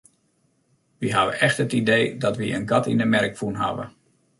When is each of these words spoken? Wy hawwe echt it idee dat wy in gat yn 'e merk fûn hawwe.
Wy 0.99 1.07
hawwe 1.15 1.33
echt 1.47 1.59
it 1.63 1.77
idee 1.81 2.05
dat 2.25 2.35
wy 2.39 2.47
in 2.57 2.69
gat 2.71 2.85
yn 2.91 3.03
'e 3.03 3.07
merk 3.13 3.33
fûn 3.39 3.59
hawwe. 3.63 3.85